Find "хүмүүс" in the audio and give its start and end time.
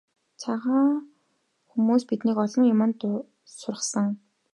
1.69-2.03